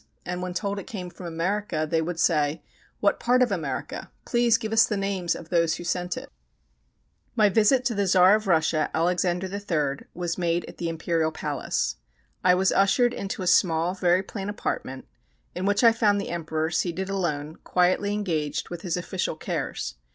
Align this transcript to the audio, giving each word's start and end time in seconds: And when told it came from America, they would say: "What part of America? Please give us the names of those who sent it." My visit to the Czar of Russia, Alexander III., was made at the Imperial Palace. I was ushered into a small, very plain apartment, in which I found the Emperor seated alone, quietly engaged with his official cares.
And 0.25 0.41
when 0.41 0.55
told 0.55 0.79
it 0.79 0.87
came 0.87 1.11
from 1.11 1.27
America, 1.27 1.87
they 1.87 2.01
would 2.01 2.19
say: 2.19 2.63
"What 3.01 3.19
part 3.19 3.43
of 3.43 3.51
America? 3.51 4.09
Please 4.25 4.57
give 4.57 4.73
us 4.73 4.83
the 4.87 4.97
names 4.97 5.35
of 5.35 5.49
those 5.49 5.75
who 5.75 5.83
sent 5.83 6.17
it." 6.17 6.31
My 7.35 7.49
visit 7.49 7.85
to 7.85 7.93
the 7.93 8.07
Czar 8.07 8.33
of 8.33 8.47
Russia, 8.47 8.89
Alexander 8.95 9.45
III., 9.45 10.07
was 10.15 10.39
made 10.39 10.65
at 10.65 10.77
the 10.79 10.89
Imperial 10.89 11.31
Palace. 11.31 11.97
I 12.43 12.55
was 12.55 12.71
ushered 12.71 13.13
into 13.13 13.43
a 13.43 13.45
small, 13.45 13.93
very 13.93 14.23
plain 14.23 14.49
apartment, 14.49 15.05
in 15.53 15.67
which 15.67 15.83
I 15.83 15.91
found 15.91 16.19
the 16.19 16.29
Emperor 16.31 16.71
seated 16.71 17.07
alone, 17.07 17.57
quietly 17.63 18.11
engaged 18.11 18.69
with 18.69 18.81
his 18.81 18.97
official 18.97 19.35
cares. 19.35 19.97